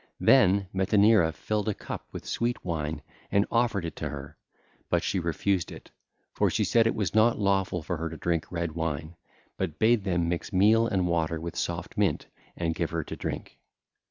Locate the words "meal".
10.51-10.87